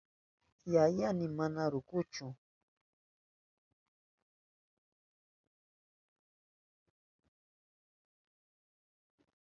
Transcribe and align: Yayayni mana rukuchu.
Yayayni 0.73 1.27
mana 1.37 1.61
rukuchu. 1.73 2.25